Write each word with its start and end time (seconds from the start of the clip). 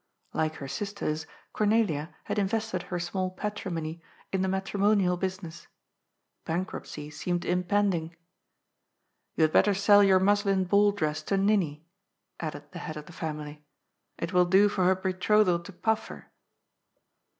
Like 0.33 0.55
her 0.55 0.67
sisters, 0.67 1.27
Cornelia 1.53 2.15
had 2.23 2.39
invested 2.39 2.81
her 2.89 2.97
small 2.99 3.29
patrimony 3.29 4.01
in 4.33 4.41
the 4.41 4.47
matrimonial 4.47 5.15
business. 5.15 5.67
Bankruptcy 6.43 7.11
seemed 7.11 7.45
impending. 7.45 8.15
"You 9.35 9.43
had 9.43 9.53
better 9.53 9.75
sell 9.75 10.03
your 10.03 10.19
muslin 10.19 10.63
ball 10.63 10.91
dress 10.91 11.21
to 11.21 11.37
Ninnie," 11.37 11.85
added 12.39 12.71
the 12.71 12.79
head 12.79 12.97
of 12.97 13.05
the 13.05 13.13
family." 13.13 13.63
It 14.17 14.33
will 14.33 14.45
do 14.45 14.69
for 14.69 14.85
her 14.85 14.95
betrothal 14.95 15.59
to 15.59 15.71
Paffer." 15.71 16.31